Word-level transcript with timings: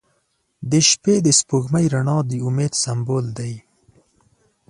•د 0.71 0.73
شپې 0.89 1.15
د 1.25 1.27
سپوږمۍ 1.39 1.85
رڼا 1.93 2.17
د 2.29 2.31
امید 2.47 2.73
سمبول 2.83 3.25
دی. 3.37 3.53